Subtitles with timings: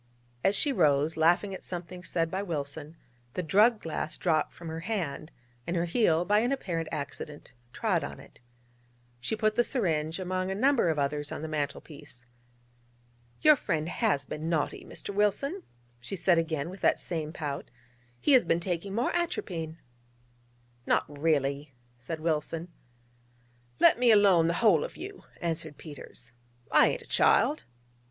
[0.43, 2.97] As she rose, laughing at something said by Wilson,
[3.35, 5.29] the drug glass dropped from her hand,
[5.67, 8.39] and her heel, by an apparent accident, trod on it.
[9.19, 12.25] She put the syringe among a number of others on the mantel piece.
[13.41, 15.13] 'Your friend has been naughty, Mr.
[15.13, 15.61] Wilson,'
[15.99, 17.69] she said again with that same pout:
[18.19, 19.77] 'he has been taking more atropine.'
[20.87, 22.69] 'Not really?' said Wilson.
[23.79, 26.31] 'Let me alone, the whole of you,' answered Peters:
[26.71, 27.65] 'I ain't a child.'